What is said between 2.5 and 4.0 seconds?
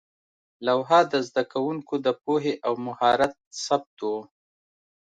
او مهارت ثبت